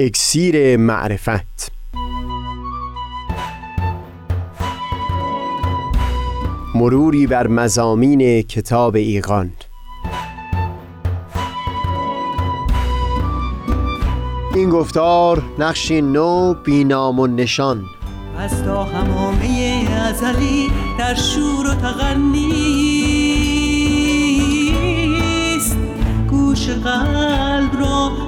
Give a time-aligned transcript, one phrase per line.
[0.00, 1.72] اکسیر معرفت.
[6.74, 9.52] مروری بر مزامین کتاب ایقان
[14.54, 17.84] این گفتار نقشی نو بینام و نشان.
[18.38, 22.98] از تا همامه ازلی در شور و تغنیست
[26.30, 28.27] گوش قلب را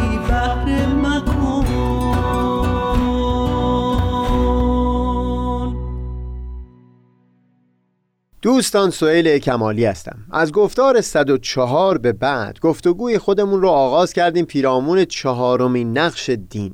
[8.41, 10.17] دوستان سئیل کمالی هستم.
[10.31, 16.73] از گفتار 104 به بعد گفتگوی خودمون رو آغاز کردیم پیرامون چهارمین نقش دین.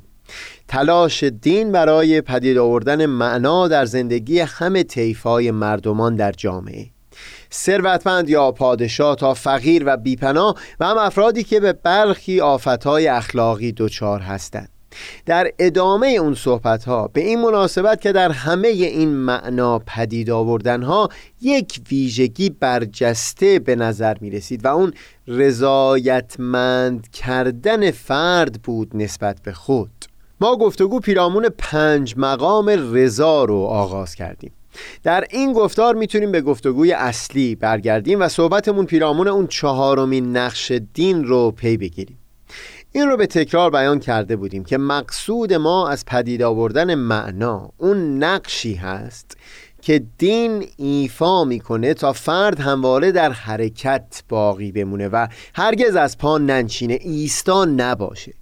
[0.68, 6.86] تلاش دین برای پدید آوردن معنا در زندگی همه طیفای مردمان در جامعه.
[7.52, 13.72] ثروتمند یا پادشاه تا فقیر و بیپناه و هم افرادی که به برخی آفتهای اخلاقی
[13.72, 14.77] دچار هستند.
[15.26, 20.82] در ادامه اون صحبت ها به این مناسبت که در همه این معنا پدید آوردن
[20.82, 21.08] ها
[21.42, 24.92] یک ویژگی برجسته به نظر می رسید و اون
[25.28, 29.90] رضایتمند کردن فرد بود نسبت به خود.
[30.40, 34.52] ما گفتگو پیرامون پنج مقام رضا رو آغاز کردیم.
[35.02, 41.24] در این گفتار می‌تونیم به گفتگوی اصلی برگردیم و صحبتمون پیرامون اون چهارمین نقش دین
[41.24, 42.17] رو پی بگیریم.
[42.92, 48.24] این رو به تکرار بیان کرده بودیم که مقصود ما از پدید آوردن معنا اون
[48.24, 49.36] نقشی هست
[49.82, 56.38] که دین ایفا می‌کنه تا فرد همواره در حرکت باقی بمونه و هرگز از پا
[56.38, 58.34] ننشینه ایستا نباشه.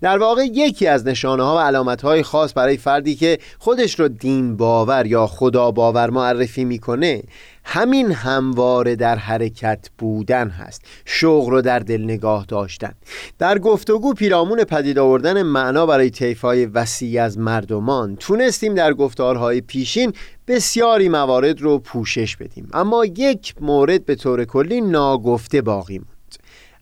[0.00, 4.08] در واقع یکی از نشانه ها و علامت های خاص برای فردی که خودش رو
[4.08, 7.22] دین باور یا خدا باور معرفی می‌کنه
[7.64, 10.82] همین همواره در حرکت بودن هست.
[11.04, 12.92] شوق رو در دل نگاه داشتن.
[13.38, 20.12] در گفتگو پیرامون پدید آوردن معنا برای طیفای وسیع از مردمان تونستیم در گفتارهای پیشین
[20.48, 22.68] بسیاری موارد رو پوشش بدیم.
[22.72, 26.34] اما یک مورد به طور کلی ناگفته باقی موند.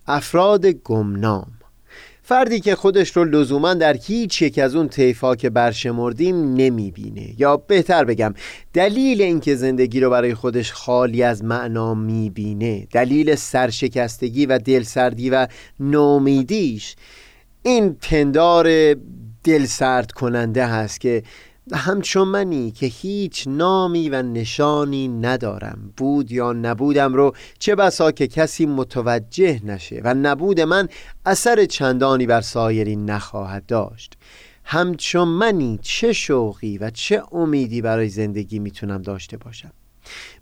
[0.06, 1.61] افراد گمنام.
[2.25, 7.34] فردی که خودش رو لزوما در هیچ یک از اون طیفا که برشمردیم نمی‌بینه.
[7.38, 8.34] یا بهتر بگم
[8.72, 15.47] دلیل اینکه زندگی رو برای خودش خالی از معنا می‌بینه دلیل سرشکستگی و دلسردی و
[15.81, 16.97] نومیدیش
[17.62, 18.97] این پندار
[19.44, 21.22] دلسرد کننده هست که
[21.72, 28.26] همچون منی که هیچ نامی و نشانی ندارم بود یا نبودم رو چه بسا که
[28.26, 30.88] کسی متوجه نشه و نبود من
[31.26, 34.12] اثر چندانی بر سایرین نخواهد داشت.
[34.64, 39.72] همچون منی چه شوقی و چه امیدی برای زندگی می‌تونم داشته باشم؟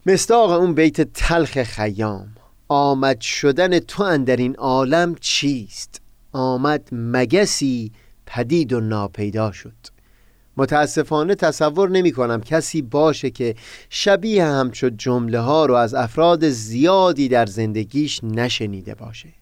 [0.06, 2.28] مستاق اون بیت تلخ خیام
[2.69, 6.00] آمد شدن تو اندر این عالم چیست؟
[6.32, 7.92] آمد مگسی
[8.26, 10.00] پدید و ناپیدا شد.
[10.56, 13.55] متاسفانه تصور نمی کنم کسی باشه که
[13.91, 19.40] شبیه همچو جمله ها رو از افراد زیادی در زندگیش نشنیده باشه.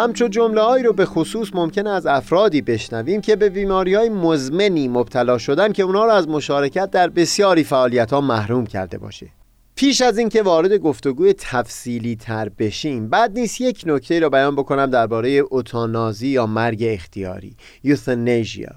[0.00, 4.88] همچو جمله هایی رو به خصوص ممکنه از افرادی بشنویم که به بیماری های مزمنی
[4.88, 9.26] مبتلا شدن که اونا رو از مشارکت در بسیاری فعالیت ها محروم کرده باشه.
[9.74, 14.86] پیش از اینکه وارد گفتگوی تفصیلی تر بشیم بعد نیست یک نکته رو بیان بکنم
[14.86, 18.74] درباره اوتانازی یا مرگ اختیاری یوثنیژیا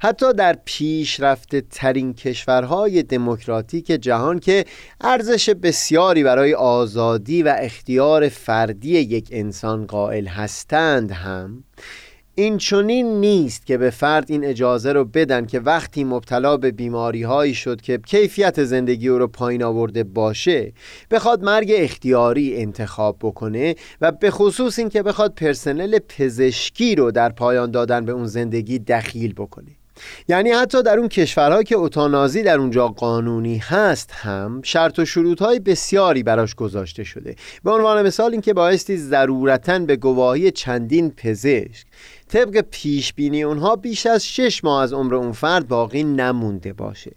[0.00, 4.64] حتی در پیشرفته ترین کشورهای دموکراتیک جهان که
[5.00, 11.64] ارزش بسیاری برای آزادی و اختیار فردی یک انسان قائل هستند هم
[12.38, 17.22] این چنین نیست که به فرد این اجازه رو بدن که وقتی مبتلا به بیماری
[17.22, 20.72] هایی شد که کیفیت زندگی او رو پایین آورده باشه
[21.10, 27.28] بخواد مرگ اختیاری انتخاب بکنه و به خصوص این که بخواد پرسنل پزشکی رو در
[27.28, 29.78] پایان دادن به اون زندگی دخیل بکنه.
[30.28, 35.42] یعنی حتی در اون کشورها که اوتانازی در اونجا قانونی هست هم شرط و شروط
[35.42, 37.36] های بسیاری براش گذاشته شده.
[37.64, 41.86] به عنوان مثال اینکه بایستی ضرورتا به گواهی چندین پزشک
[42.28, 47.12] طبق پیش بینی اونها بیش از شش ماه از عمر اون فرد باقی نمونده باشه.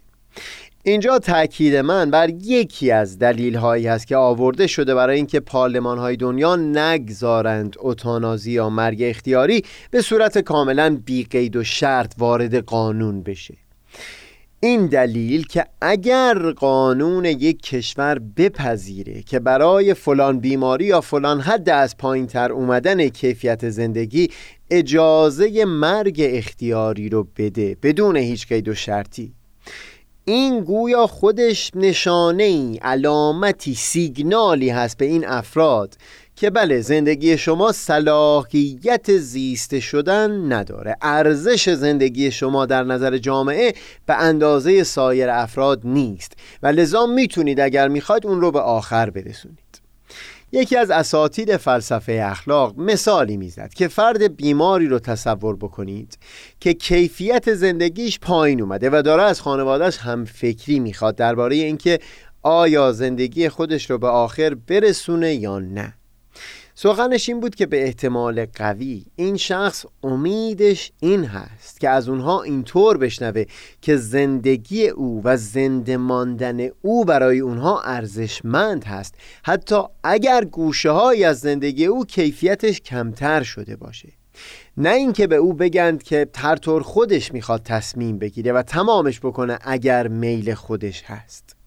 [0.84, 5.98] اینجا تاکید من بر یکی از دلیل هایی هست که آورده شده برای اینکه پارلمان
[5.98, 13.22] های دنیا نگذارند اوتانازی یا مرگ اختیاری به صورت کاملا بیقید و شرط وارد قانون
[13.22, 13.61] بشه.
[14.64, 21.68] این دلیل که اگر قانون یک کشور بپذیره که برای فلان بیماری یا فلان حد
[21.68, 24.28] از پایین تر اومدن کیفیت زندگی
[24.70, 29.32] اجازه مرگ اختیاری رو بده بدون هیچ قید و شرطی
[30.24, 35.96] این گویا خودش نشانه ای علامتی سیگنالی هست به این افراد
[36.42, 40.96] که بله زندگی شما صلاحیت زیسته شدن نداره.
[41.02, 43.74] ارزش زندگی شما در نظر جامعه
[44.06, 46.32] به اندازه سایر افراد نیست.
[46.62, 49.80] و لذا می‌تونید اگر می‌خواید اون رو به آخر برسونید.
[50.52, 56.18] یکی از اساتید فلسفه اخلاق مثالی می‌زد که فرد بیماری رو تصور بکنید
[56.60, 61.98] که کیفیت زندگیش پایین اومده و داره از خانوادهش هم فکری می‌خواد درباره اینکه
[62.42, 65.94] آیا زندگی خودش رو به آخر برسونه یا نه.
[66.82, 72.42] سخنش این بود که به احتمال قوی این شخص امیدش این هست که از اونها
[72.42, 73.44] اینطور بشنوه
[73.80, 79.14] که زندگی او و زنده ماندن او برای اونها ارزشمند هست.
[79.42, 84.08] حتی اگر گوشه های از زندگی او کیفیتش کمتر شده باشه.
[84.76, 89.58] نه اینکه به او بگند که هر طور خودش می‌خواد تصمیم بگیره و تمامش بکنه
[89.62, 91.61] اگر میل خودش هست.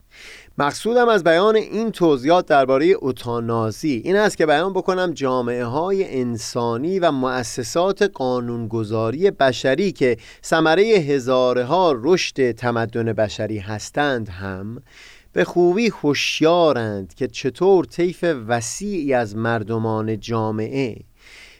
[0.58, 4.02] مقصودم از بیان این توضیحات درباره اوتانازی.
[4.06, 11.94] این است که بیان بکنم جامعه های انسانی و مؤسسات قانونگذاری بشری که ثمره هزارها
[11.96, 14.82] رشد تمدن بشری هستند هم
[15.34, 20.96] به خوبی هوشیارند که چطور طیف وسیعی از مردمان جامعه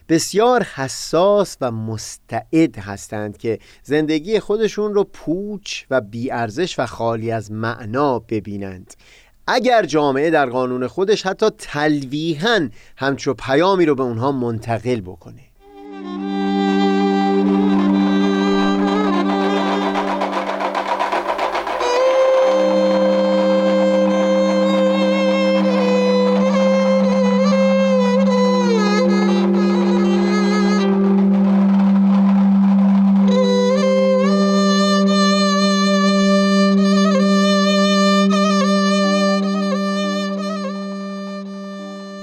[0.10, 7.52] بسیار حساس و مستعد هستند که زندگی خودشون رو پوچ و بیارزش و خالی از
[7.52, 8.94] معنا ببینند.
[9.48, 15.42] اگر جامعه در قانون خودش حتی تلویحا همچو پیامی رو به اونها منتقل بکنه.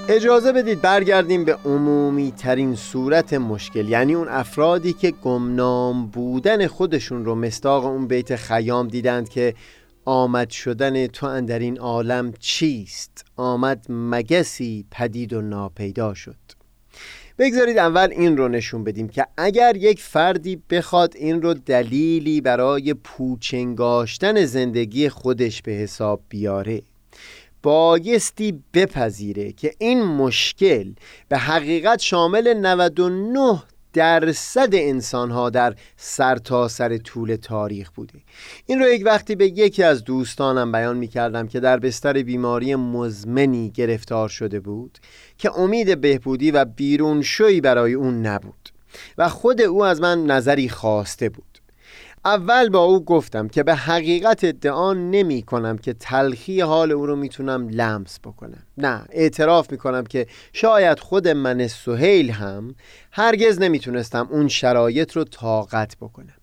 [0.08, 7.24] اجازه بدید برگردیم به عمومی ترین صورت مشکل یعنی اون افرادی که گمنام بودن خودشون
[7.24, 9.54] رو مستاق اون بیت خیام دیدند که
[10.04, 16.36] آمد شدن تو اندر این عالم چیست؟ آمد مگسی پدید و ناپیدا شد.
[17.38, 22.94] بگذارید اول این رو نشون بدیم که اگر یک فردی بخواد این رو دلیلی برای
[22.94, 26.82] پوچنگاشتن زندگی خودش به حساب بیاره
[27.62, 30.92] بایستی بپذیره که این مشکل
[31.28, 33.62] به حقیقت شامل 99
[33.92, 38.14] درصد انسان ها در سرتاسر سر طول تاریخ بوده.
[38.66, 42.74] این رو یک وقتی به یکی از دوستانم بیان می کردم که در بستر بیماری
[42.74, 44.98] مزمنی گرفتار شده بود
[45.38, 48.68] که امید بهبودی و بیرون شوی برای اون نبود
[49.18, 51.51] و خود او از من نظری خواسته بود.
[52.24, 57.16] اول با او گفتم که به حقیقت ادعا نمی کنم که تلخی حال او رو
[57.16, 58.62] می‌تونم لمس بکنم.
[58.78, 62.74] نه اعتراف می کنم که شاید خود من سهیل هم
[63.12, 66.34] هرگز نمی‌تونستم اون شرایط رو طاقت بکنم.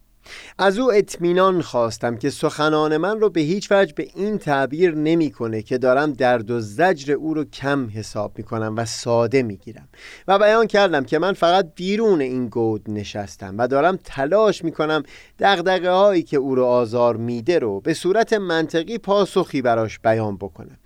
[0.58, 5.62] از او اطمینان خواستم که سخنان من رو به هیچ وجه به این تعبیر نمی‌کنه
[5.62, 9.88] که دارم درد و زجر او رو کم حساب می‌کنم و ساده می‌گیرم
[10.28, 15.04] و بیان کردم که من فقط بیرون این گود نشستم و دارم تلاش می‌کنم
[15.40, 20.78] دقدقه هایی که او رو آزار میده رو به صورت منطقی پاسخی براش بیان بکنم.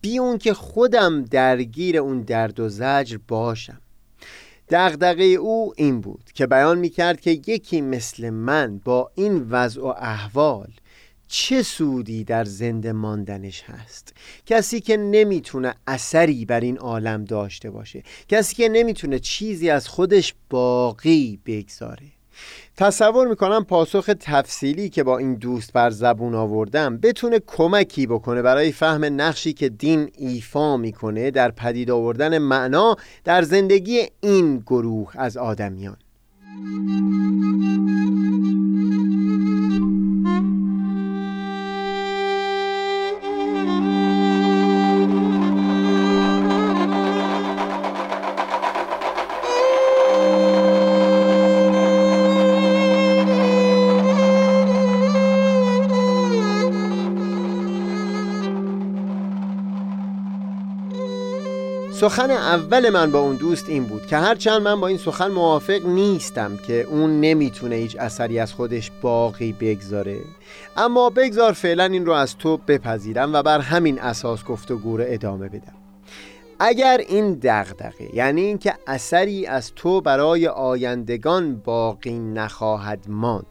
[0.00, 3.80] بی اون که خودم درگیر اون درد و زجر باشم.
[4.72, 9.82] دغدغه او این بود که بیان می کرد که یکی مثل من با این وضع
[9.82, 10.70] و احوال
[11.28, 14.14] چه سودی در زنده ماندنش هست.
[14.46, 18.02] کسی که نمی‌تونه اثری بر این عالم داشته باشه.
[18.28, 22.21] کسی که نمی‌تونه چیزی از خودش باقی بگذاره.
[22.76, 28.72] تصور می‌کنم پاسخ تفصیلی که با این دوست بر زبون آوردم بتونه کمکی بکنه برای
[28.72, 35.36] فهم نقشی که دین ایفا می‌کنه در پدید آوردن معنا در زندگی این گروه از
[35.36, 35.96] آدمیان.
[62.02, 65.86] سخن اول من با اون دوست این بود که هرچند من با این سخن موافق
[65.86, 70.18] نیستم که اون نمی‌تونه هیچ اثری از خودش باقی بگذاره.
[70.76, 75.48] اما بگذار فعلا این رو از تو بپذیرم و بر همین اساس گفتگو رو ادامه
[75.48, 75.74] بدم.
[76.60, 83.46] اگر این دغدغه یعنی اینکه اثری از تو برای آیندگان باقی نخواهد ماند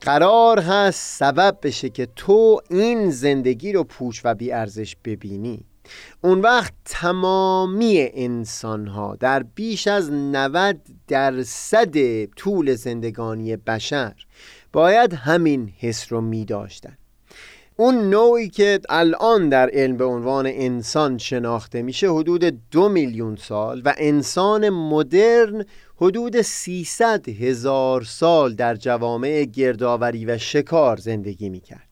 [0.00, 5.69] قرار هست سبب بشه که تو این زندگی رو پوچ و بیارزش ببینی.
[6.20, 14.14] اون وقت تمامی انسان ها در بیش از 90 درصد طول زندگانی بشر
[14.72, 16.96] باید همین حس رو می داشتن.
[17.76, 23.82] اون نوعی که الان در علم به عنوان انسان شناخته میشه حدود دو میلیون سال
[23.84, 25.64] و انسان مدرن
[25.96, 31.89] حدود 300 هزار سال در جوامع گردآوری و شکار زندگی می‌کرد.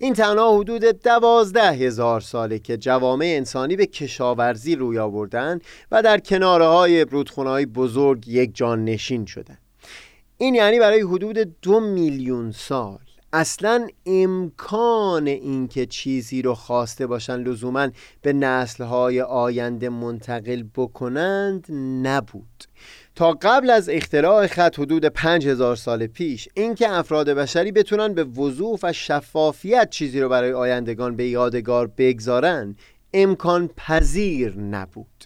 [0.00, 6.18] این تنها حدود دوازده هزار ساله که جوامع انسانی به کشاورزی روی آوردن و در
[6.18, 7.04] کناره های
[7.66, 9.58] بزرگ یک جان نشین شدن.
[10.38, 12.98] این یعنی برای حدود دو میلیون سال.
[13.32, 17.88] اصلا امکان اینکه چیزی رو خواسته باشن لزوما
[18.22, 21.66] به نسلهای آینده منتقل بکنند
[22.02, 22.67] نبود.
[23.18, 28.78] تا قبل از اختراع خط حدود 5000 سال پیش اینکه افراد بشری بتونن به وضوح
[28.82, 32.76] و شفافیت چیزی رو برای آیندگان به یادگار بگذارن
[33.14, 35.24] امکان پذیر نبود.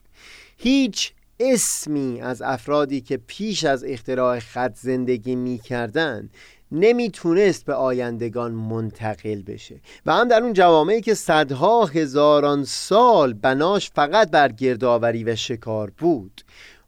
[0.57, 6.31] هیچ اسمی از افرادی که پیش از اختراع خط زندگی می کردن
[6.73, 9.81] نمی‌تونست به آیندگان منتقل بشه.
[10.07, 15.93] و هم در اون جوامعی که صدها هزاران سال بناش فقط بر گردآوری و شکار
[15.99, 16.41] بود.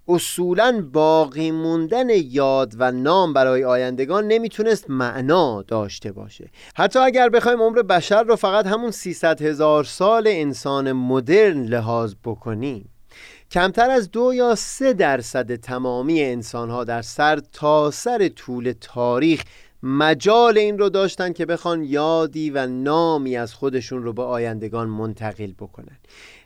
[0.08, 6.50] اصولا باقی موندن یاد و نام برای آیندگان نمی‌تونست معنا داشته باشه.
[6.76, 12.90] حتی اگر بخوایم عمر بشر رو فقط همون 300 هزار سال انسان مدرن لحاظ بکنیم
[13.50, 19.42] کمتر از دو یا سه درصد تمامی انسان ها در سر تا سر طول تاریخ
[19.82, 25.52] مجال این رو داشتن که بخوان یادی و نامی از خودشون رو به آیندگان منتقل
[25.52, 25.99] بکنن.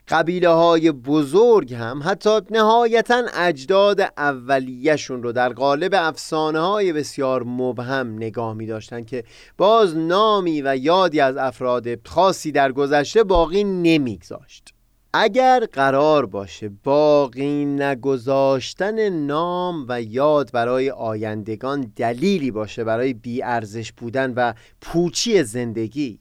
[0.09, 8.15] قبیله های بزرگ هم حتی نهایتا اجداد اولیهشون رو در قالب افسانه های بسیار مبهم
[8.15, 9.23] نگاه می داشتن که
[9.57, 14.73] باز نامی و یادی از افراد خاصی در گذشته باقی نمیگذاشت.
[15.13, 24.33] اگر قرار باشه باقی نگذاشتن نام و یاد برای آیندگان دلیلی باشه برای بیارزش بودن
[24.33, 26.19] و پوچی زندگی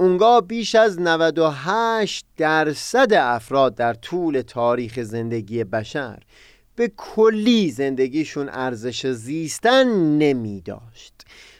[0.00, 6.22] اونگاه بیش از 98 درصد افراد در طول تاریخ زندگی بشر
[6.76, 9.86] به کلی زندگیشون ارزش زیستن
[10.18, 11.14] نمی داشت.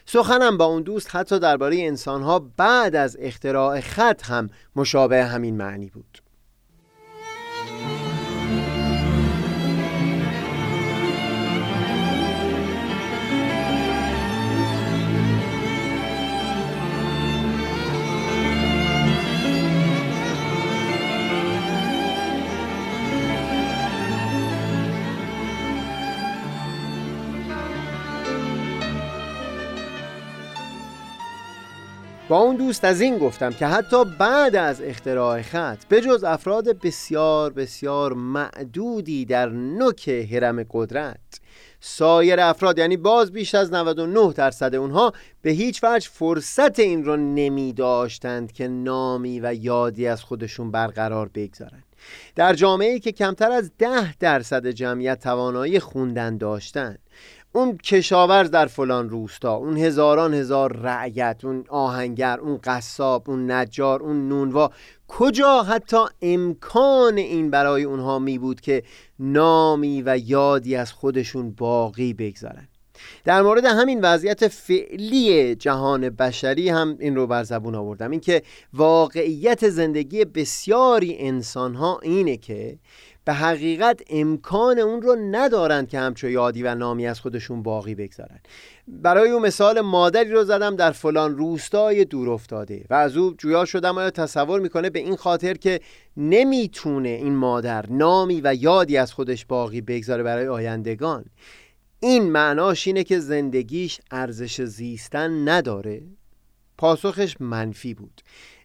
[0.05, 5.89] سخنم با اون دوست حتی درباره انسانها بعد از اختراع خط هم مشابه همین معنی
[5.89, 6.18] بود.
[32.29, 36.81] با اون دوست از این گفتم که حتی بعد از اختراع خط به جز افراد
[36.81, 41.39] بسیار بسیار معدودی در نوک حرم قدرت
[41.79, 47.17] سایر افراد یعنی باز بیش از 99 درصد اونها به هیچ وجه فرصت این رو
[47.17, 51.83] نمی داشتند که نامی و یادی از خودشون برقرار بگذارند
[52.35, 56.99] در جامعه که کمتر از ده درصد جمعیت توانایی خوندن داشتند
[57.51, 64.03] اون کشاورز در فلان روستا اون هزاران هزار رعیت اون آهنگر اون قصاب اون نجار
[64.03, 64.71] اون نونوا.
[65.07, 68.83] کجا حتی امکان این برای اونها می بود که
[69.19, 72.67] نامی و یادی از خودشون باقی بگذارن؟
[73.25, 78.11] در مورد همین وضعیت فعلی جهان بشری هم این رو بر زبون آوردم.
[78.11, 78.41] اینکه
[78.73, 82.77] واقعیت زندگی بسیاری انسان ها اینه که
[83.29, 88.39] به حقیقت امکان اون رو ندارند که همچو یادی و نامی از خودشون باقی بگذارن.
[88.87, 93.65] برای اون مثال مادری رو زدم در فلان روستای دور افتاده و از او جویا
[93.65, 95.79] شدم آیا تصور می‌کنه به این خاطر که
[96.17, 101.25] نمی‌تونه این مادر نامی و یادی از خودش باقی بگذاره برای آیندگان.
[101.99, 106.01] این معناش اینه که زندگیش ارزش زیستن نداره.
[106.77, 108.21] پاسخش منفی بود.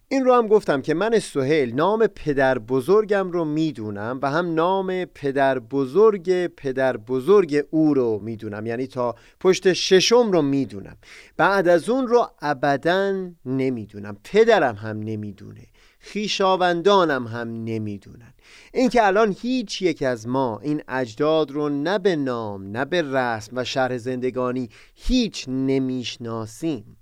[0.07, 5.05] این رو هم گفتم که من سهیل نام پدر بزرگم رو می‌دونم و هم نام
[5.05, 8.65] پدر بزرگ پدر بزرگ او رو می‌دونم.
[8.65, 10.97] یعنی تا پشت ششم رو می‌دونم.
[11.37, 14.17] بعد از اون رو ابدا نمی‌دونم.
[14.23, 15.67] پدرم هم نمی‌دونه.
[15.99, 18.33] خیشاوندانم هم نمی‌دونن.
[18.73, 23.51] اینکه الان هیچ یک از ما این اجداد رو نه به نام نه به رسم
[23.57, 26.97] و شرح زندگانی هیچ نمی‌شناسیم.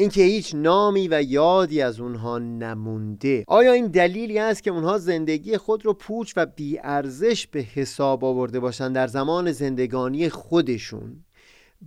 [0.00, 3.44] اینکه هیچ نامی و یادی از اونها نمونده.
[3.46, 8.60] آیا این دلیلی است که اونها زندگی خود رو پوچ و بیارزش به حساب آورده
[8.60, 11.24] باشند در زمان زندگانی خودشون؟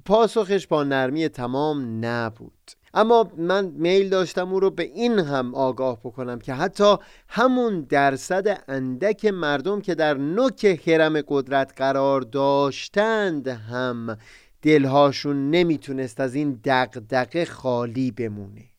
[0.06, 2.72] پاسخش با نرمی تمام نبود.
[2.94, 6.96] اما من میل داشتم او رو به این هم آگاه بکنم که حتی
[7.28, 14.18] همون درصد اندک مردم که در نوک حرم قدرت قرار داشتند هم
[14.64, 18.73] دلهاشون نمی‌تونست از این دقدقه خالی بمونه.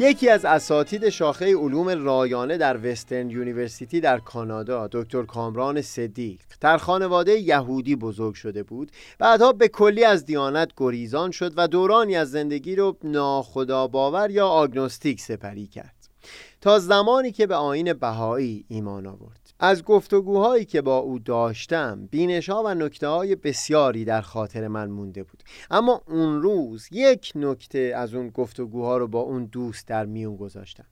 [0.00, 6.40] یکی از اساتید شاخه علوم رایانه در Western University در کانادا دکتر کامران صدیق.
[6.60, 8.90] در خانواده یهودی بزرگ شده بود.
[9.18, 15.20] بعدها به کلی از دیانت گریزان شد و دورانی از زندگی رو ناخداباور یا agnostic
[15.20, 16.08] سپری کرد.
[16.60, 19.39] تا زمانی که به آیین بهایی ایمان آورد.
[19.62, 24.90] از گفتگوهایی که با او داشتم بینش ها و نکته های بسیاری در خاطر من
[24.90, 25.42] مونده بود.
[25.70, 30.84] اما اون روز یک نکته از اون گفتگوها رو با اون دوست در میون گذاشتم.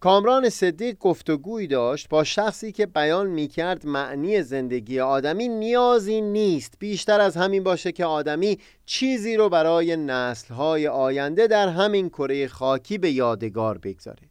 [0.00, 6.74] کامران صدیق گفتگویی داشت با شخصی که بیان می‌کرد معنی زندگی آدمی نیازی نیست.
[6.78, 12.98] بیشتر از همین باشه که آدمی چیزی رو برای نسلهای آینده در همین کره خاکی
[12.98, 14.29] به یادگار بگذاره.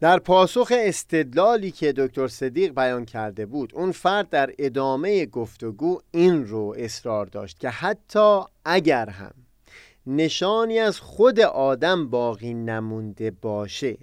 [0.00, 6.46] در پاسخ استدلالی که دکتر صدیق بیان کرده بود اون فرد در ادامه گفتگو این
[6.46, 9.34] رو اصرار داشت که حتی اگر هم
[10.06, 13.98] نشانی از خود آدم باقی نمونده باشه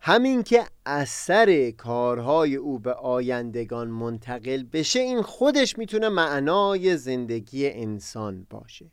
[0.00, 8.46] همین که اثر کارهای او به آیندگان منتقل بشه این خودش می‌تونه معنای زندگی انسان
[8.50, 8.86] باشه.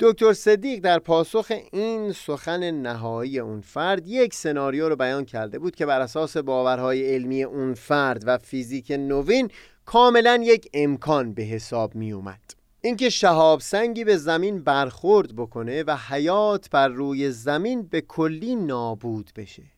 [0.00, 5.76] دکتر صدیق در پاسخ این سخن نهایی اون فرد یک سناریو رو بیان کرده بود
[5.76, 9.50] که بر اساس باورهای علمی اون فرد و فیزیک نوین
[9.84, 12.40] کاملا یک امکان به حساب می اومد
[12.80, 19.30] اینکه شهاب سنگی به زمین برخورد بکنه و حیات بر روی زمین به کلی نابود
[19.36, 19.77] بشه.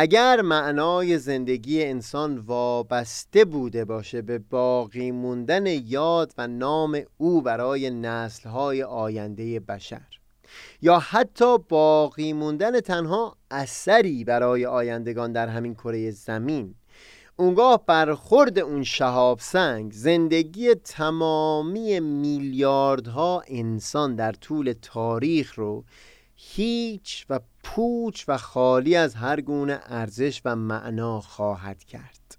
[0.00, 7.90] اگر معنای زندگی انسان وابسته بوده باشه به باقی موندن یاد و نام او برای
[7.90, 10.06] نسلهای آینده بشر
[10.82, 16.74] یا حتی باقی موندن تنها اثری برای آیندگان در همین کره زمین
[17.36, 25.84] اونگاه برخورد اون شهاب سنگ زندگی تمامی میلیاردها انسان در طول تاریخ رو
[26.36, 27.40] هیچ و
[27.74, 32.36] پوچ و خالی از هر گونه ارزش و معنا خواهد کرد.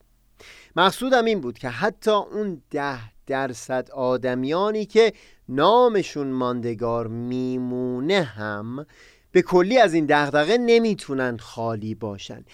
[0.76, 5.14] مقصودم این بود که حتی اون ده درصد آدمیانی که
[5.50, 8.86] نامشون ماندگار میمونه هم
[9.32, 12.46] به کلی از این دغدغه نمی‌تونن خالی باشن.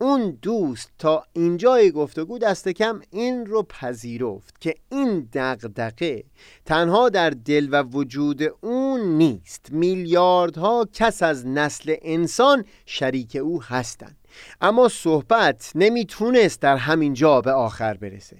[0.00, 6.24] اون دوست تا اینجای گفتگو دست کم این رو پذیرفت که این دغدغه
[6.64, 9.66] تنها در دل و وجود اون نیست.
[9.70, 14.16] میلیاردها کس از نسل انسان شریک او هستند.
[14.60, 18.36] اما صحبت نمی‌تونست در همین جا به آخر برسه.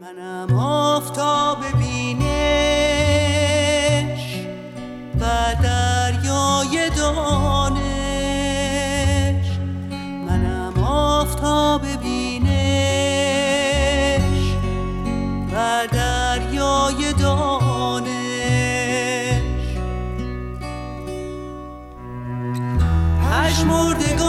[0.00, 2.22] منم آفتاب بینش
[5.20, 7.71] و دریای دانش
[11.42, 12.52] آفتاب بینش
[15.52, 18.12] و دریای دانش.
[23.66, 24.21] مردگان را